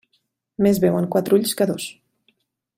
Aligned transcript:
Més 0.67 0.79
veuen 0.85 1.07
quatre 1.17 1.39
ulls 1.39 1.55
que 1.61 1.71
dos. 1.73 1.89